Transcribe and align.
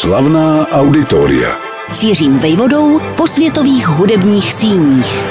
Slavná 0.00 0.68
auditoria. 0.68 1.56
Cířím 1.90 2.38
vejvodou 2.38 3.00
po 3.16 3.26
světových 3.26 3.88
hudebních 3.88 4.54
síních. 4.54 5.24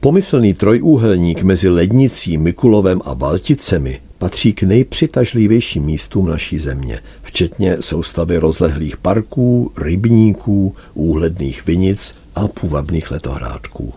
Pomyslný 0.00 0.54
trojúhelník 0.54 1.42
mezi 1.42 1.68
Lednicí, 1.68 2.38
Mikulovem 2.38 3.00
a 3.04 3.14
Valticemi 3.14 4.00
patří 4.18 4.52
k 4.52 4.62
nejpřitažlivějším 4.62 5.84
místům 5.84 6.28
naší 6.28 6.58
země, 6.58 7.00
včetně 7.22 7.76
soustavy 7.80 8.38
rozlehlých 8.38 8.96
parků, 8.96 9.72
rybníků, 9.78 10.72
úhledných 10.94 11.66
vinic 11.66 12.14
a 12.34 12.48
půvabných 12.48 13.10
letohrádků. 13.10 13.94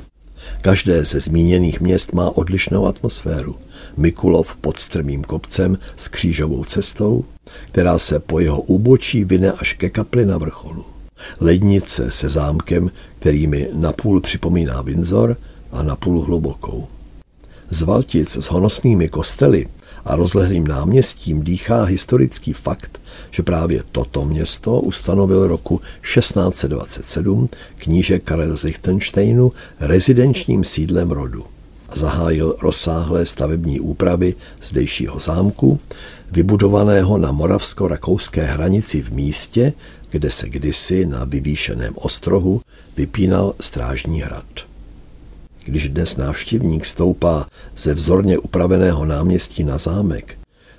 Každé 0.61 1.05
ze 1.05 1.19
zmíněných 1.19 1.81
měst 1.81 2.13
má 2.13 2.37
odlišnou 2.37 2.85
atmosféru. 2.85 3.55
Mikulov 3.97 4.55
pod 4.55 4.77
strmým 4.77 5.23
kopcem 5.23 5.77
s 5.97 6.07
křížovou 6.07 6.63
cestou, 6.63 7.25
která 7.71 7.99
se 7.99 8.19
po 8.19 8.39
jeho 8.39 8.61
úbočí 8.61 9.23
vyne 9.23 9.51
až 9.51 9.73
ke 9.73 9.89
kapli 9.89 10.25
na 10.25 10.37
vrcholu. 10.37 10.85
Lednice 11.39 12.11
se 12.11 12.29
zámkem, 12.29 12.91
který 13.19 13.47
mi 13.47 13.69
napůl 13.73 14.21
připomíná 14.21 14.81
Windsor 14.81 15.37
a 15.71 15.83
napůl 15.83 16.21
hlubokou. 16.21 16.87
Z 17.69 17.81
Valtic 17.81 18.37
s 18.37 18.45
honosnými 18.45 19.09
kostely 19.09 19.67
a 20.05 20.15
rozlehlým 20.15 20.67
náměstím 20.67 21.43
dýchá 21.43 21.83
historický 21.83 22.53
fakt, 22.53 22.99
že 23.31 23.43
právě 23.43 23.83
toto 23.91 24.25
město 24.25 24.79
ustanovil 24.79 25.47
roku 25.47 25.81
1627 26.13 27.49
kníže 27.77 28.19
Karel 28.19 28.57
z 28.57 28.63
Lichtensteinu 28.63 29.51
rezidenčním 29.79 30.63
sídlem 30.63 31.11
rodu 31.11 31.45
zahájil 31.93 32.55
rozsáhlé 32.61 33.25
stavební 33.25 33.79
úpravy 33.79 34.35
zdejšího 34.61 35.19
zámku, 35.19 35.79
vybudovaného 36.31 37.17
na 37.17 37.31
moravsko-rakouské 37.31 38.43
hranici 38.45 39.01
v 39.01 39.11
místě, 39.11 39.73
kde 40.09 40.31
se 40.31 40.49
kdysi 40.49 41.05
na 41.05 41.23
vyvýšeném 41.23 41.93
ostrohu 41.95 42.61
vypínal 42.97 43.53
strážní 43.59 44.21
hrad. 44.21 44.70
Když 45.63 45.89
dnes 45.89 46.17
návštěvník 46.17 46.85
stoupá 46.85 47.47
ze 47.77 47.93
vzorně 47.93 48.37
upraveného 48.37 49.05
náměstí 49.05 49.63
na 49.63 49.77
zámek, 49.77 50.37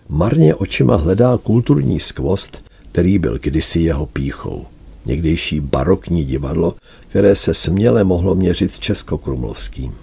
marně 0.09 0.55
očima 0.55 0.97
hledá 0.97 1.37
kulturní 1.37 2.01
skvost, 2.01 2.65
který 2.93 3.19
byl 3.19 3.39
kdysi 3.39 3.81
jeho 3.81 4.07
píchou. 4.07 4.67
Někdejší 5.05 5.61
barokní 5.61 6.25
divadlo, 6.25 6.75
které 7.09 7.37
se 7.37 7.55
směle 7.55 8.05
mohlo 8.05 8.35
měřit 8.35 8.73
s 8.73 8.79
Českokrumlovským. 8.79 9.95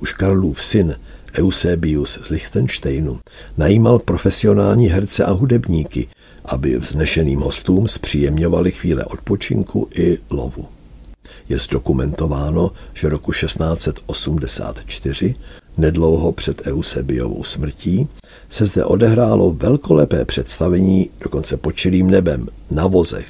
Už 0.00 0.12
Karlův 0.12 0.62
syn 0.62 0.96
Eusebius 1.38 2.18
z 2.22 2.30
Lichtensteinu 2.30 3.20
najímal 3.58 3.98
profesionální 3.98 4.86
herce 4.86 5.24
a 5.24 5.30
hudebníky, 5.32 6.08
aby 6.44 6.78
vznešeným 6.78 7.40
hostům 7.40 7.88
zpříjemňovali 7.88 8.72
chvíle 8.72 9.04
odpočinku 9.04 9.88
i 9.94 10.18
lovu. 10.30 10.73
Je 11.48 11.58
zdokumentováno, 11.58 12.72
že 12.94 13.08
roku 13.08 13.32
1684, 13.32 15.34
nedlouho 15.76 16.32
před 16.32 16.66
Eusebiovou 16.66 17.44
smrtí, 17.44 18.08
se 18.48 18.66
zde 18.66 18.84
odehrálo 18.84 19.50
velkolepé 19.50 20.24
představení 20.24 21.10
dokonce 21.20 21.56
počilým 21.56 22.10
nebem 22.10 22.48
na 22.70 22.86
vozech. 22.86 23.26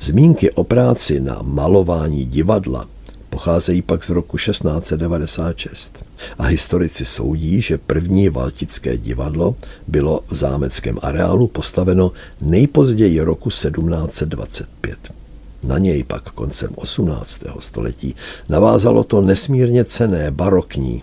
Zmínky 0.00 0.50
o 0.50 0.64
práci 0.64 1.20
na 1.20 1.38
malování 1.42 2.24
divadla 2.24 2.88
pocházejí 3.30 3.82
pak 3.82 4.04
z 4.04 4.08
roku 4.08 4.36
1696 4.36 6.04
a 6.38 6.44
historici 6.44 7.04
soudí, 7.04 7.60
že 7.60 7.78
první 7.78 8.28
valtické 8.28 8.96
divadlo 8.96 9.54
bylo 9.88 10.20
v 10.28 10.34
zámeckém 10.34 10.98
areálu 11.02 11.46
postaveno 11.46 12.12
nejpozději 12.42 13.20
roku 13.20 13.48
1725. 13.48 15.23
Na 15.66 15.78
něj 15.78 16.04
pak 16.04 16.30
koncem 16.30 16.70
18. 16.74 17.42
století 17.58 18.14
navázalo 18.48 19.04
to 19.04 19.20
nesmírně 19.20 19.84
cené 19.84 20.30
barokní. 20.30 21.02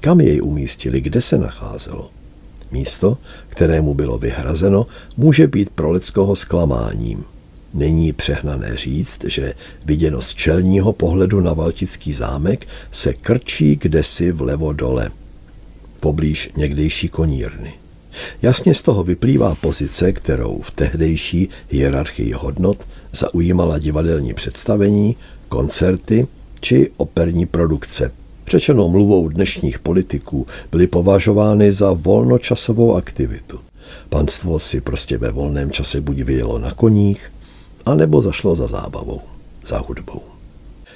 Kam 0.00 0.20
jej 0.20 0.42
umístili, 0.42 1.00
kde 1.00 1.22
se 1.22 1.38
nacházelo? 1.38 2.10
Místo, 2.70 3.18
kterému 3.48 3.94
bylo 3.94 4.18
vyhrazeno, 4.18 4.86
může 5.16 5.46
být 5.46 5.70
pro 5.70 5.90
lidského 5.90 6.36
zklamáním. 6.36 7.24
Není 7.74 8.12
přehnané 8.12 8.76
říct, 8.76 9.24
že 9.24 9.54
viděno 9.84 10.22
z 10.22 10.34
čelního 10.34 10.92
pohledu 10.92 11.40
na 11.40 11.52
Valtický 11.52 12.12
zámek 12.12 12.66
se 12.92 13.12
krčí 13.12 13.76
kdesi 13.76 14.32
vlevo 14.32 14.72
dole, 14.72 15.10
poblíž 16.00 16.50
někdejší 16.56 17.08
konírny. 17.08 17.72
Jasně 18.42 18.74
z 18.74 18.82
toho 18.82 19.04
vyplývá 19.04 19.54
pozice, 19.54 20.12
kterou 20.12 20.60
v 20.60 20.70
tehdejší 20.70 21.48
hierarchii 21.68 22.32
hodnot 22.32 22.78
zaujímala 23.12 23.78
divadelní 23.78 24.34
představení, 24.34 25.16
koncerty 25.48 26.26
či 26.60 26.90
operní 26.96 27.46
produkce. 27.46 28.12
Řečenou 28.50 28.88
mluvou 28.88 29.28
dnešních 29.28 29.78
politiků 29.78 30.46
byly 30.70 30.86
považovány 30.86 31.72
za 31.72 31.92
volnočasovou 31.92 32.96
aktivitu. 32.96 33.60
Panstvo 34.08 34.58
si 34.58 34.80
prostě 34.80 35.18
ve 35.18 35.30
volném 35.30 35.70
čase 35.70 36.00
buď 36.00 36.20
vyjelo 36.20 36.58
na 36.58 36.72
koních, 36.72 37.32
anebo 37.86 38.20
zašlo 38.20 38.54
za 38.54 38.66
zábavou, 38.66 39.20
za 39.66 39.78
hudbou. 39.78 40.20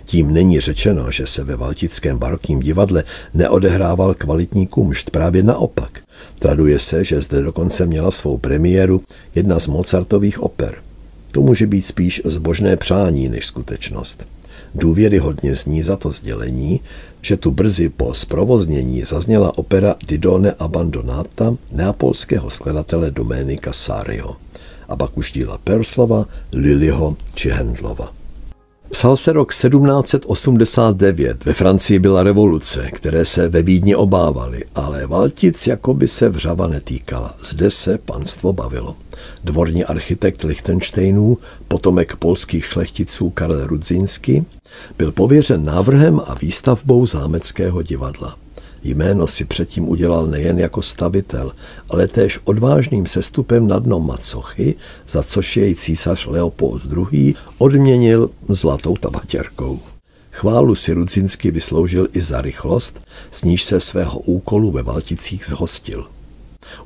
Tím 0.05 0.33
není 0.33 0.61
řečeno, 0.61 1.11
že 1.11 1.27
se 1.27 1.45
ve 1.45 1.57
Valtickém 1.57 2.19
barokním 2.19 2.61
divadle 2.61 3.05
neodehrával 3.35 4.15
kvalitní 4.15 4.67
kumšt, 4.67 5.11
právě 5.11 5.43
naopak. 5.43 6.04
Traduje 6.39 6.79
se, 6.79 7.05
že 7.05 7.21
zde 7.21 7.43
dokonce 7.43 7.87
měla 7.87 8.11
svou 8.11 8.39
premiéru 8.39 9.03
jedna 9.35 9.61
z 9.61 9.67
Mozartových 9.67 10.43
oper. 10.43 10.75
To 11.33 11.41
může 11.41 11.67
být 11.67 11.87
spíš 11.87 12.23
zbožné 12.25 12.77
přání 12.77 13.29
než 13.29 13.47
skutečnost. 13.47 14.27
Důvěry 14.75 15.19
hodně 15.19 15.55
zní 15.55 15.83
za 15.83 15.97
to 15.97 16.13
sdělení, 16.13 16.81
že 17.23 17.37
tu 17.37 17.51
brzy 17.51 17.89
po 17.89 18.15
zprovoznění 18.15 19.03
zazněla 19.03 19.59
opera 19.59 19.97
Didone 20.09 20.53
Abandonata 20.53 21.57
neapolského 21.73 22.51
skladatele 22.51 23.11
Doménika 23.11 23.73
Sario 23.73 24.37
a 24.89 24.97
pak 24.97 25.19
už 25.19 25.33
díla 25.33 25.59
Perslova, 25.59 26.25
Liliho 26.53 27.17
či 27.35 27.51
Hendlova. 27.51 28.24
Psal 28.95 29.17
se 29.17 29.33
rok 29.33 29.53
1789, 29.53 31.45
ve 31.45 31.53
Francii 31.53 31.99
byla 31.99 32.23
revoluce, 32.23 32.91
které 32.91 33.25
se 33.25 33.49
ve 33.49 33.63
Vídni 33.63 33.97
obávali, 33.97 34.65
ale 34.75 35.07
Valtic 35.07 35.67
jako 35.67 35.95
by 35.95 36.09
se 36.09 36.29
vřava 36.29 36.67
netýkala. 36.67 37.35
Zde 37.39 37.71
se 37.71 37.99
panstvo 37.99 38.53
bavilo. 38.53 38.97
Dvorní 39.45 39.85
architekt 39.85 40.43
Lichtensteinů, 40.43 41.39
potomek 41.69 42.17
polských 42.17 42.65
šlechticů 42.65 43.31
Karel 43.31 43.67
Rudzinski, 43.67 44.45
byl 44.99 45.13
pověřen 45.13 45.65
návrhem 45.65 46.21
a 46.27 46.35
výstavbou 46.35 47.07
zámeckého 47.07 47.83
divadla. 47.83 48.44
Jméno 48.85 49.27
si 49.27 49.45
předtím 49.45 49.89
udělal 49.89 50.27
nejen 50.27 50.59
jako 50.59 50.83
stavitel, 50.83 51.53
ale 51.91 52.09
též 52.09 52.41
odvážným 52.45 53.07
sestupem 53.07 53.69
na 53.69 53.79
dno 53.79 54.01
macochy, 54.01 54.75
za 55.09 55.23
což 55.23 55.57
jej 55.57 55.75
císař 55.75 56.27
Leopold 56.27 56.83
II. 57.13 57.35
odměnil 57.59 58.31
zlatou 58.49 58.97
tabatěrkou. 58.97 59.81
Chválu 60.31 60.75
si 60.75 60.93
Rudzinsky 60.93 61.51
vysloužil 61.51 62.09
i 62.13 62.21
za 62.21 62.41
rychlost, 62.41 63.01
s 63.31 63.45
níž 63.45 63.65
se 63.65 63.81
svého 63.81 64.19
úkolu 64.19 64.71
ve 64.71 64.83
Valticích 64.83 65.45
zhostil. 65.49 66.07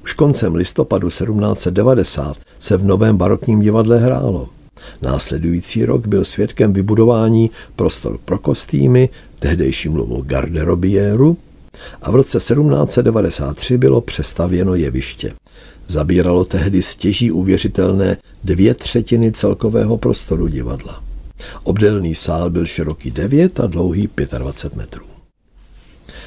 Už 0.03 0.13
koncem 0.13 0.55
listopadu 0.55 1.09
1790 1.09 2.37
se 2.59 2.77
v 2.77 2.85
novém 2.85 3.17
barokním 3.17 3.61
divadle 3.61 3.99
hrálo. 3.99 4.49
Následující 5.03 5.85
rok 5.85 6.07
byl 6.07 6.25
svědkem 6.25 6.73
vybudování 6.73 7.51
prostor 7.77 8.19
pro 8.25 8.39
kostýmy, 8.39 9.09
tehdejší 9.39 9.89
mluvou 9.89 10.23
garderobiéru, 10.23 11.37
a 12.03 12.11
v 12.11 12.15
roce 12.15 12.39
1793 12.39 13.79
bylo 13.79 14.01
přestavěno 14.01 14.75
jeviště. 14.75 15.33
Zabíralo 15.87 16.45
tehdy 16.45 16.83
stěží 16.83 17.31
uvěřitelné 17.31 18.17
dvě 18.45 18.75
třetiny 18.75 19.33
celkového 19.33 19.99
prostoru 19.99 20.47
divadla. 20.47 21.05
Obdelný 21.65 22.15
sál 22.15 22.51
byl 22.51 22.67
široký 22.67 23.11
9 23.11 23.61
a 23.61 23.67
dlouhý 23.67 24.09
25 24.39 24.77
metrů. 24.77 25.07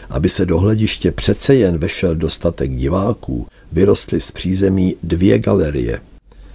Aby 0.09 0.29
se 0.29 0.45
do 0.45 0.59
hlediště 0.59 1.11
přece 1.11 1.55
jen 1.55 1.77
vešel 1.77 2.15
dostatek 2.15 2.71
diváků, 2.75 3.47
vyrostly 3.71 4.21
z 4.21 4.31
přízemí 4.31 4.95
dvě 5.03 5.39
galerie– 5.39 5.99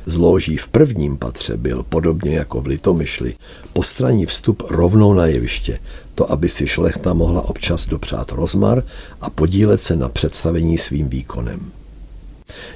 z 0.07 0.17
loží 0.17 0.57
v 0.57 0.69
prvním 0.69 1.17
patře 1.17 1.57
byl, 1.57 1.83
podobně 1.89 2.37
jako 2.37 2.61
v 2.61 2.67
Litomyšli, 2.67 3.35
postranní 3.73 4.27
vstup 4.27 4.63
rovnou 4.71 5.15
na 5.15 5.27
jeviště, 5.27 5.79
to 6.15 6.33
aby 6.33 6.49
si 6.49 6.67
šlechta 6.67 7.15
mohla 7.15 7.43
občas 7.43 7.87
dopřát 7.87 8.33
rozmar 8.33 8.85
a 9.21 9.31
podílet 9.31 9.81
se 9.81 9.97
na 9.97 10.09
představení 10.09 10.79
svým 10.79 11.09
výkonem. 11.09 11.61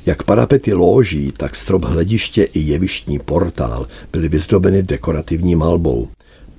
Jak 0.07 0.23
parapety 0.23 0.75
lóží, 0.75 1.33
tak 1.37 1.57
strop 1.57 1.85
hlediště 1.85 2.45
i 2.45 2.61
jevištní 2.61 3.19
portál 3.19 3.87
byly 4.13 4.29
vyzdobeny 4.29 4.83
dekorativní 4.83 5.57
malbou. 5.57 6.09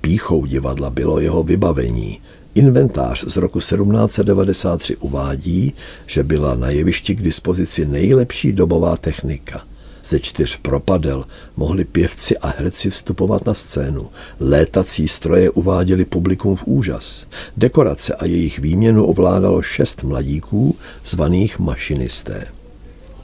Píchou 0.00 0.46
divadla 0.46 0.90
bylo 0.90 1.20
jeho 1.20 1.42
vybavení. 1.42 2.20
Inventář 2.54 3.24
z 3.24 3.36
roku 3.36 3.58
1793 3.58 4.96
uvádí, 4.96 5.74
že 6.06 6.22
byla 6.22 6.54
na 6.54 6.70
jevišti 6.70 7.14
k 7.14 7.22
dispozici 7.22 7.86
nejlepší 7.86 8.52
dobová 8.52 8.96
technika– 8.96 9.64
Ze 10.04 10.20
čtyř 10.20 10.56
propadel 10.56 11.24
mohli 11.56 11.84
pěvci 11.84 12.38
a 12.38 12.54
herci 12.58 12.90
vstupovat 12.90 13.46
na 13.46 13.54
scénu. 13.54 14.10
Létací 14.40 15.08
stroje 15.08 15.50
uváděli 15.50 16.04
publikum 16.04 16.56
v 16.56 16.66
úžas. 16.66 17.24
Dekorace 17.56 18.14
a 18.14 18.26
jejich 18.26 18.58
výměnu 18.58 19.06
ovládalo 19.06 19.62
šest 19.62 20.02
mladíků, 20.02 20.76
zvaných 21.04 21.58
mašinisté. 21.58 22.44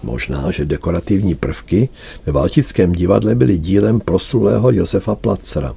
Možná, 0.03 0.51
že 0.51 0.65
dekorativní 0.65 1.35
prvky 1.35 1.89
ve 2.27 2.33
Valtickém 2.33 2.93
divadle 2.93 3.35
byly 3.35 3.59
dílem 3.59 4.01
proslulého 4.01 4.71
Josefa 4.71 5.15
Placera. 5.15 5.75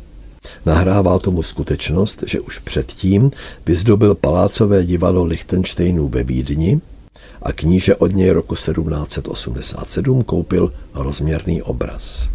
Nahrává 0.65 1.19
tomu 1.19 1.43
skutečnost, 1.43 2.23
že 2.27 2.39
už 2.39 2.59
předtím 2.59 3.31
vyzdobil 3.65 4.15
palácové 4.15 4.85
divadlo 4.85 5.25
Lichtensteinů 5.25 6.07
ve 6.07 6.23
Vídni 6.23 6.81
a 7.41 7.53
kníže 7.53 7.95
od 7.95 8.15
něj 8.15 8.29
roku 8.29 8.55
1787 8.55 10.23
koupil 10.23 10.73
rozměrný 10.93 11.61
obraz. 11.61 12.27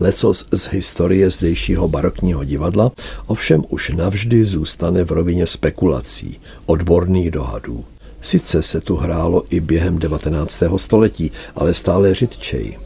Lecos 0.00 0.46
z 0.52 0.68
historie 0.68 1.30
zdejšího 1.30 1.88
barokního 1.88 2.44
divadla 2.44 2.92
ovšem 3.26 3.64
už 3.68 3.90
navždy 3.90 4.44
zůstane 4.44 5.04
v 5.04 5.10
rovině 5.12 5.46
spekulací, 5.46 6.40
odborných 6.66 7.30
dohadů. 7.30 7.84
Sice 8.20 8.62
se 8.62 8.80
tu 8.80 8.96
hrálo 8.96 9.42
i 9.50 9.60
během 9.60 9.98
19. 9.98 10.62
století, 10.76 11.32
ale 11.56 11.74
stále 11.74 12.14
řidčej. 12.14 12.78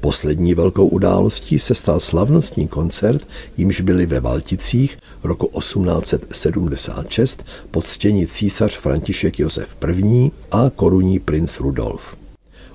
Poslední 0.00 0.54
velkou 0.54 0.86
událostí 0.88 1.58
se 1.58 1.74
stal 1.74 2.00
slavnostní 2.00 2.68
koncert, 2.68 3.26
jimž 3.56 3.80
byli 3.80 4.06
ve 4.06 4.20
Valticích 4.20 4.98
roku 5.22 5.50
1876 5.58 7.44
podstěni 7.70 8.26
císař 8.26 8.76
František 8.76 9.38
Josef 9.38 9.76
I. 9.86 10.30
a 10.50 10.70
korunní 10.76 11.18
princ 11.18 11.60
Rudolf. 11.60 12.16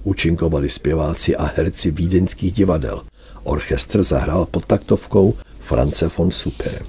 Učinkovali 0.03 0.69
zpěváci 0.69 1.35
a 1.35 1.51
herci 1.55 1.91
vídeňských 1.91 2.53
divadel. 2.53 3.01
Orchestr 3.43 4.03
zahrál 4.03 4.45
pod 4.45 4.65
taktovkou 4.65 5.33
France 5.59 6.09
von 6.17 6.31
Suppé. 6.31 6.79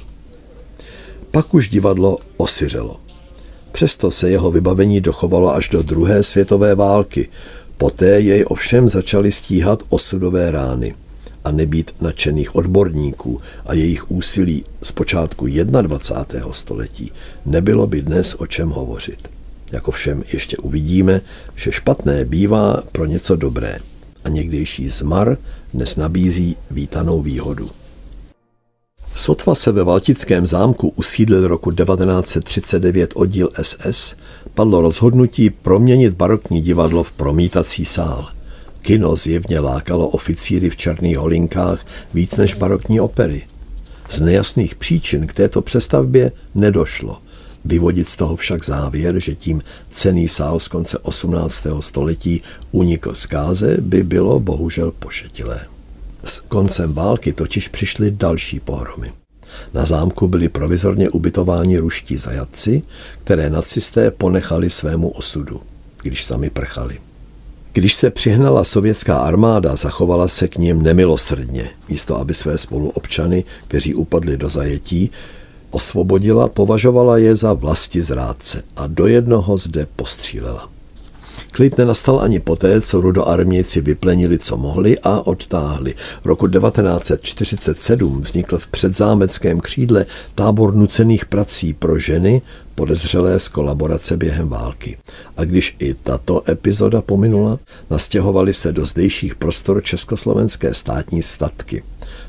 Pak 1.31 1.54
už 1.54 1.69
divadlo 1.69 2.19
osiřelo. 2.36 3.00
Přesto 3.72 4.10
se 4.10 4.31
jeho 4.31 4.50
vybavení 4.50 5.00
dochovalo 5.00 5.54
až 5.54 5.69
do 5.69 5.82
druhé 5.82 6.22
světové 6.22 6.75
války. 6.75 7.28
Poté 7.78 8.20
jej 8.20 8.44
ovšem 8.48 8.88
začaly 8.88 9.32
stíhat 9.32 9.82
osudové 9.88 10.50
rány 10.50 10.94
a 11.44 11.50
nebýt 11.50 11.90
nadšených 12.00 12.54
odborníků 12.54 13.40
a 13.66 13.74
jejich 13.74 14.10
úsilí 14.10 14.64
z 14.82 14.92
počátku 14.92 15.46
21. 15.46 16.52
století 16.52 17.12
nebylo 17.46 17.86
by 17.86 18.02
dnes 18.02 18.34
o 18.38 18.46
čem 18.46 18.68
hovořit. 18.68 19.28
Jako 19.72 19.90
všem 19.90 20.22
ještě 20.32 20.56
uvidíme, 20.56 21.20
že 21.54 21.72
špatné 21.72 22.24
bývá 22.24 22.82
pro 22.92 23.04
něco 23.04 23.36
dobré 23.36 23.78
a 24.24 24.28
někdejší 24.28 24.88
zmar 24.88 25.38
dnes 25.74 25.96
nabízí 25.96 26.56
vítanou 26.70 27.22
výhodu. 27.22 27.70
Sotva 29.24 29.54
se 29.54 29.72
ve 29.72 29.84
Valtickém 29.84 30.46
zámku 30.46 30.88
usídlil 30.88 31.48
roku 31.48 31.70
1939 31.70 33.10
oddíl 33.14 33.50
SS, 33.62 34.16
padlo 34.54 34.80
rozhodnutí 34.80 35.50
proměnit 35.50 36.14
barokní 36.14 36.62
divadlo 36.62 37.02
v 37.02 37.12
promítací 37.12 37.84
sál. 37.84 38.28
Kino 38.82 39.16
zjevně 39.16 39.60
lákalo 39.60 40.08
oficíry 40.08 40.70
v 40.70 40.76
černých 40.76 41.18
holinkách 41.18 41.86
víc 42.14 42.36
než 42.36 42.54
barokní 42.54 43.00
opery. 43.00 43.42
Z 44.08 44.20
nejasných 44.20 44.74
příčin 44.74 45.26
k 45.26 45.32
této 45.32 45.62
přestavbě 45.62 46.32
nedošlo. 46.54 47.18
Vyvodit 47.64 48.08
z 48.08 48.16
toho 48.16 48.36
však 48.36 48.64
závěr, 48.64 49.20
že 49.20 49.34
tím 49.34 49.62
cený 49.90 50.28
sál 50.28 50.60
z 50.60 50.68
konce 50.68 50.98
18. 50.98 51.66
století 51.80 52.42
unikl 52.72 53.14
zkáze, 53.14 53.76
by 53.80 54.02
bylo 54.02 54.40
bohužel 54.40 54.92
pošetilé. 54.98 55.73
S 56.24 56.40
koncem 56.40 56.92
války 56.92 57.32
totiž 57.32 57.68
přišly 57.68 58.10
další 58.10 58.60
pohromy. 58.60 59.12
Na 59.74 59.84
zámku 59.84 60.28
byli 60.28 60.48
provizorně 60.48 61.10
ubytováni 61.10 61.78
ruští 61.78 62.16
zajatci, 62.16 62.82
které 63.24 63.50
nacisté 63.50 64.10
ponechali 64.10 64.70
svému 64.70 65.08
osudu, 65.08 65.60
když 66.02 66.24
sami 66.24 66.50
prchali. 66.50 66.98
Když 67.72 67.94
se 67.94 68.10
přihnala 68.10 68.64
sovětská 68.64 69.18
armáda, 69.18 69.76
zachovala 69.76 70.28
se 70.28 70.48
k 70.48 70.56
ním 70.56 70.82
nemilosrdně. 70.82 71.70
Místo, 71.88 72.18
aby 72.18 72.34
své 72.34 72.58
spoluobčany, 72.58 73.44
kteří 73.68 73.94
upadli 73.94 74.36
do 74.36 74.48
zajetí, 74.48 75.10
osvobodila, 75.70 76.48
považovala 76.48 77.18
je 77.18 77.36
za 77.36 77.52
vlasti 77.52 78.02
zrádce 78.02 78.62
a 78.76 78.86
do 78.86 79.06
jednoho 79.06 79.56
zde 79.56 79.86
postřílela. 79.96 80.73
Klid 81.54 81.78
nenastal 81.78 82.20
ani 82.20 82.40
poté, 82.40 82.80
co 82.80 83.00
rudoarmějci 83.00 83.80
vyplenili, 83.80 84.38
co 84.38 84.56
mohli 84.56 84.98
a 84.98 85.26
odtáhli. 85.26 85.94
V 86.22 86.26
roku 86.26 86.48
1947 86.48 88.20
vznikl 88.20 88.58
v 88.58 88.66
předzámeckém 88.66 89.60
křídle 89.60 90.06
tábor 90.34 90.74
nucených 90.74 91.26
prací 91.26 91.72
pro 91.72 91.98
ženy 91.98 92.42
podezřelé 92.74 93.40
z 93.40 93.48
kolaborace 93.48 94.16
během 94.16 94.48
války. 94.48 94.96
A 95.36 95.44
když 95.44 95.76
i 95.78 95.94
tato 95.94 96.50
epizoda 96.50 97.02
pominula, 97.02 97.58
nastěhovali 97.90 98.54
se 98.54 98.72
do 98.72 98.86
zdejších 98.86 99.34
prostor 99.34 99.82
československé 99.82 100.74
státní 100.74 101.22
statky. 101.22 101.82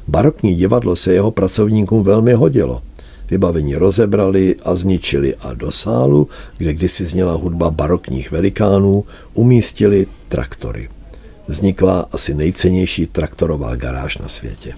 Barokní 0.07 0.55
divadlo 0.55 0.95
se 0.95 1.13
jeho 1.13 1.31
pracovníkům 1.31 2.03
velmi 2.03 2.33
hodilo– 2.33 2.81
Vybavení 3.29 3.75
rozebrali 3.75 4.55
a 4.63 4.75
zničili 4.75 5.35
a 5.35 5.53
do 5.53 5.71
sálu, 5.71 6.27
kde 6.57 6.73
kdysi 6.73 7.05
zněla 7.05 7.33
hudba 7.33 7.71
barokních 7.71 8.31
velikánů, 8.31 9.03
umístili 9.33 10.07
traktory. 10.29 10.89
Vznikla 11.47 12.09
asi 12.11 12.33
nejcennější 12.33 13.07
traktorová 13.07 13.75
garáž 13.75 14.17
na 14.17 14.27
světě. 14.27 14.73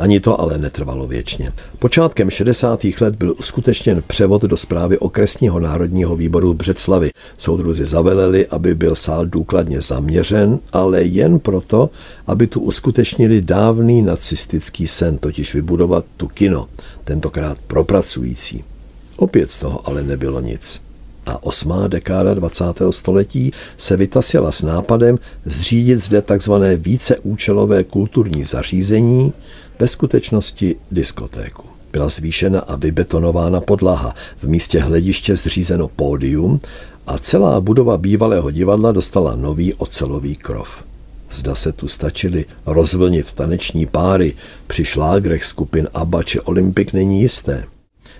Ani 0.00 0.20
to 0.20 0.40
ale 0.40 0.58
netrvalo 0.58 1.06
věčně. 1.06 1.52
Počátkem 1.78 2.30
60. 2.30 2.84
let 3.00 3.16
byl 3.16 3.34
uskutečněn 3.38 4.02
převod 4.06 4.42
do 4.42 4.56
zprávy 4.56 4.98
okresního 4.98 5.60
národního 5.60 6.16
výboru 6.16 6.52
v 6.52 6.56
Břeclavi. 6.56 7.10
Soudruzi 7.38 7.84
zaveleli, 7.84 8.46
aby 8.46 8.74
byl 8.74 8.94
sál 8.94 9.26
důkladně 9.26 9.80
zaměřen, 9.80 10.58
ale 10.72 11.02
jen 11.02 11.38
proto, 11.38 11.90
aby 12.26 12.46
tu 12.46 12.60
uskutečnili 12.60 13.40
dávný 13.40 14.02
nacistický 14.02 14.86
sen, 14.86 15.18
totiž 15.18 15.54
vybudovat 15.54 16.04
tu 16.16 16.28
kino, 16.28 16.68
tentokrát 17.04 17.58
propracující. 17.66 18.64
Opět 19.16 19.50
z 19.50 19.58
toho 19.58 19.88
ale 19.88 20.02
nebylo 20.02 20.40
nic 20.40 20.80
a 21.26 21.42
osmá 21.42 21.88
dekáda 21.88 22.34
20. 22.34 22.64
století 22.90 23.52
se 23.76 23.96
vytasila 23.96 24.52
s 24.52 24.62
nápadem 24.62 25.18
zřídit 25.44 25.96
zde 25.96 26.22
takzvané 26.22 26.76
víceúčelové 26.76 27.84
kulturní 27.84 28.44
zařízení, 28.44 29.32
ve 29.80 29.88
skutečnosti 29.88 30.76
diskotéku. 30.90 31.64
Byla 31.92 32.08
zvýšena 32.08 32.60
a 32.60 32.76
vybetonována 32.76 33.60
podlaha, 33.60 34.14
v 34.36 34.44
místě 34.44 34.80
hlediště 34.80 35.36
zřízeno 35.36 35.88
pódium 35.88 36.60
a 37.06 37.18
celá 37.18 37.60
budova 37.60 37.98
bývalého 37.98 38.50
divadla 38.50 38.92
dostala 38.92 39.36
nový 39.36 39.74
ocelový 39.74 40.36
krov. 40.36 40.84
Zda 41.30 41.54
se 41.54 41.72
tu 41.72 41.88
stačili 41.88 42.44
rozvlnit 42.66 43.32
taneční 43.32 43.86
páry 43.86 44.34
při 44.66 44.84
šlágrech 44.84 45.44
skupin 45.44 45.88
ABBA 45.94 46.22
či 46.22 46.40
Olympik 46.40 46.92
není 46.92 47.20
jisté. 47.20 47.64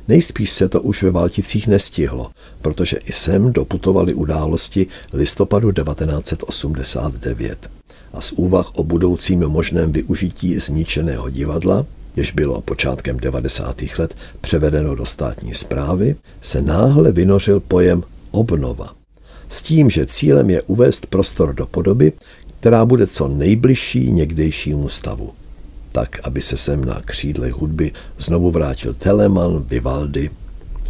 Nejspíš 0.09 0.51
se 0.51 0.69
to 0.69 0.83
už 0.83 1.03
ve 1.03 1.11
Valticích 1.11 1.67
nestihlo, 1.67 2.31
protože 2.63 2.97
i 2.97 3.13
sem 3.13 3.53
doputovali 3.53 4.15
události 4.15 4.87
listopadu 5.13 5.73
1989 5.73 7.80
a 8.13 8.21
z 8.21 8.33
úvah 8.33 8.71
o 8.75 8.85
budoucím 8.85 9.49
možném 9.49 9.93
využití 9.93 10.59
zničeného 10.59 11.31
divadla, 11.31 11.87
jež 12.17 12.33
bylo 12.33 12.61
počátkem 12.61 13.21
90. 13.21 13.83
let 13.99 14.15
převedeno 14.41 14.95
do 14.95 15.07
státní 15.07 15.55
zprávy, 15.55 16.17
se 16.41 16.63
náhle 16.63 17.13
vynořil 17.13 17.61
pojem 17.61 18.03
obnova. 18.31 18.95
S 19.49 19.63
tím, 19.63 19.91
že 19.91 20.07
cílem 20.07 20.51
je 20.51 20.63
uvést 20.63 21.07
prostor 21.07 21.55
do 21.55 21.67
podoby, 21.67 22.13
která 22.61 22.85
bude 22.85 23.07
co 23.07 23.29
nejbližší 23.29 24.13
někdejšímu 24.13 24.89
stavu. 24.89 25.33
Tak, 25.93 26.21
aby 26.23 26.41
se 26.41 26.57
sem 26.57 26.85
na 26.85 27.01
křídle 27.05 27.51
hudby 27.51 27.93
znovu 28.19 28.51
vrátil 28.51 28.95
Telemann, 28.95 29.65
Vivaldi 29.69 30.31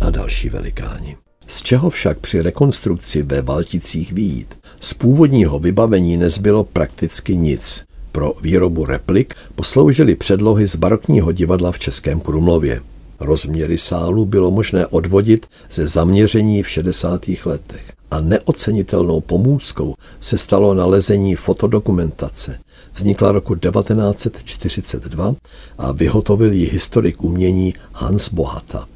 a 0.00 0.10
další 0.10 0.48
velikáni. 0.48 1.16
Z 1.46 1.62
čeho 1.62 1.90
však 1.90 2.18
při 2.18 2.42
rekonstrukci 2.42 3.22
ve 3.22 3.42
Valticích 3.42 4.12
výjít? 4.12 4.54
Z 4.90 4.94
původního 4.94 5.58
vybavení 5.58 6.16
nezbylo 6.16 6.64
prakticky 6.64 7.36
nic. 7.36 7.84
Pro 8.12 8.32
výrobu 8.42 8.84
replik 8.84 9.34
posloužily 9.54 10.16
předlohy 10.16 10.68
z 10.68 10.76
barokního 10.76 11.32
divadla 11.32 11.72
v 11.72 11.78
Českém 11.78 12.20
Krumlově. 12.20 12.80
Rozměry 13.20 13.78
sálu 13.78 14.24
bylo 14.24 14.50
možné 14.50 14.86
odvodit 14.86 15.46
ze 15.70 15.86
zaměření 15.86 16.62
v 16.62 16.68
60. 16.68 17.26
letech 17.44 17.92
a 18.10 18.20
neocenitelnou 18.20 19.20
pomůckou 19.20 19.94
se 20.20 20.38
stalo 20.38 20.74
nalezení 20.74 21.34
fotodokumentace. 21.34 22.58
Vznikla 22.94 23.32
roku 23.32 23.54
1942 23.54 25.34
a 25.78 25.92
vyhotovil 25.92 26.52
ji 26.52 26.70
historik 26.70 27.24
umění 27.24 27.74
Hans 27.92 28.32
Bohata. 28.32 28.86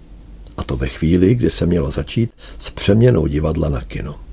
A 0.57 0.65
to 0.65 0.77
ve 0.77 0.89
chvíli, 0.89 1.35
kdy 1.35 1.51
se 1.51 1.67
mělo 1.67 1.91
začít 1.91 2.31
s 2.59 2.71
přeměnou 2.71 3.27
divadla 3.27 3.69
na 3.69 3.81
kino. 3.85 4.24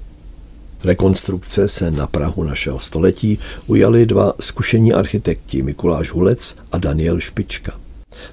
Rekonstrukce 0.83 1.67
se 1.67 1.91
na 1.91 2.07
Prahu 2.07 2.43
našeho 2.43 2.79
století 2.79 3.39
ujali 3.67 4.05
dva 4.05 4.33
zkušení 4.39 4.93
architekti 4.93 5.61
Mikuláš 5.61 6.11
Hulec 6.11 6.55
a 6.71 6.77
Daniel 6.77 7.19
Špička. 7.19 7.71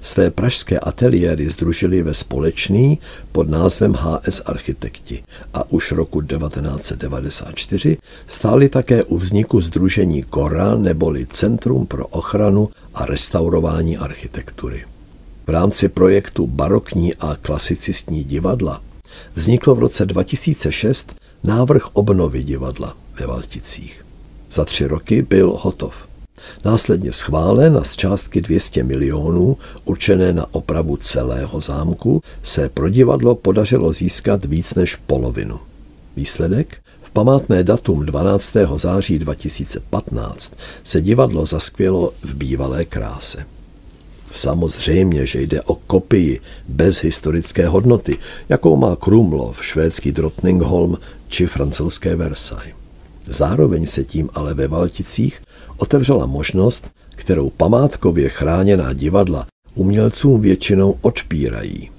Své 0.01 0.31
pražské 0.31 0.79
ateliéry 0.79 1.49
združili 1.49 2.03
ve 2.03 2.13
společný 2.13 2.99
pod 3.31 3.49
názvem 3.49 3.93
HS 3.93 4.41
Architekti 4.45 5.23
a 5.53 5.71
už 5.71 5.91
roku 5.91 6.21
1994 6.21 7.97
stáli 8.27 8.69
také 8.69 9.03
u 9.03 9.17
vzniku 9.17 9.61
združení 9.61 10.23
KORA 10.23 10.75
neboli 10.75 11.25
Centrum 11.25 11.85
pro 11.85 12.07
ochranu 12.07 12.69
a 12.93 13.05
restaurování 13.05 13.97
architektury. 13.97 14.85
V 15.47 15.49
rámci 15.49 15.89
projektu 15.89 16.47
Barokní 16.47 17.15
a 17.15 17.35
klasicistní 17.41 18.23
divadla 18.23 18.81
vzniklo 19.35 19.75
v 19.75 19.79
roce 19.79 20.05
2006 20.05 21.15
návrh 21.43 21.87
obnovy 21.93 22.43
divadla 22.43 22.97
ve 23.19 23.27
Valticích. 23.27 24.05
Za 24.51 24.65
tři 24.65 24.87
roky 24.87 25.21
byl 25.21 25.57
hotov. 25.61 25.93
Následně 26.65 27.11
schválen 27.13 27.77
a 27.77 27.83
z 27.83 27.95
částky 27.95 28.41
200 28.41 28.83
milionů 28.83 29.57
určené 29.85 30.33
na 30.33 30.45
opravu 30.51 30.97
celého 30.97 31.61
zámku 31.61 32.21
se 32.43 32.69
pro 32.69 32.89
divadlo 32.89 33.35
podařilo 33.35 33.93
získat 33.93 34.45
víc 34.45 34.73
než 34.73 34.95
polovinu. 34.95 35.59
Výsledek? 36.15 36.77
V 37.01 37.11
památné 37.11 37.63
datum 37.63 38.05
12. 38.05 38.55
září 38.75 39.19
2015 39.19 40.53
se 40.83 41.01
divadlo 41.01 41.45
zaskvělo 41.45 42.13
v 42.21 42.33
bývalé 42.33 42.85
kráse. 42.85 43.45
Samozřejmě, 44.31 45.25
že 45.25 45.41
jde 45.41 45.61
o 45.61 45.75
kopii 45.75 46.39
bez 46.67 47.03
historické 47.03 47.67
hodnoty, 47.67 48.17
jakou 48.49 48.75
má 48.75 48.95
Krumlov, 48.95 49.65
švédský 49.65 50.11
Drottningholm 50.11 50.97
či 51.27 51.47
francouzské 51.47 52.15
Versailles. 52.15 52.75
Zároveň 53.25 53.85
se 53.85 54.03
tím 54.03 54.29
ale 54.33 54.53
ve 54.53 54.67
Valticích 54.67 55.41
otevřela 55.77 56.25
možnost, 56.25 56.89
kterou 57.09 57.49
památkově 57.49 58.29
chráněná 58.29 58.93
divadla 58.93 59.47
umělcům 59.75 60.41
většinou 60.41 60.95
odpírají. 61.01 61.98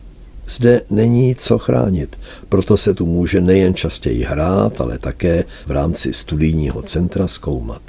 Zde 0.50 0.82
není 0.90 1.34
co 1.34 1.58
chránit, 1.58 2.18
proto 2.48 2.76
se 2.76 2.94
tu 2.94 3.06
může 3.06 3.40
nejen 3.40 3.74
častěji 3.74 4.24
hrát, 4.24 4.80
ale 4.80 4.98
také 4.98 5.44
v 5.66 5.70
rámci 5.70 6.12
studijního 6.12 6.82
centra 6.82 7.28
zkoumat 7.28 7.82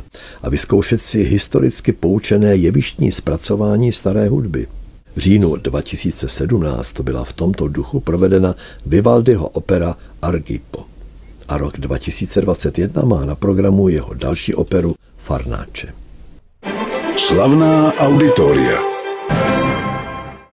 a 0.43 0.49
vyzkoušet 0.49 1.01
si 1.01 1.23
historicky 1.23 1.91
poučené 1.91 2.55
jevištní 2.55 3.11
zpracování 3.11 3.91
staré 3.91 4.29
hudby. 4.29 4.67
V 5.15 5.19
říjnu 5.19 5.55
2017 5.55 6.93
to 6.93 7.03
byla 7.03 7.23
v 7.23 7.33
tomto 7.33 7.67
duchu 7.67 7.99
provedena 7.99 8.55
Vivaldiho 8.85 9.47
opera 9.47 9.95
Argipo. 10.21 10.85
A 11.47 11.57
rok 11.57 11.77
2021 11.77 13.01
má 13.01 13.25
na 13.25 13.35
programu 13.35 13.89
jeho 13.89 14.13
další 14.13 14.55
operu 14.55 14.95
Farnáče. 15.17 15.93
Slavná 17.17 17.93
auditoria. 17.93 18.90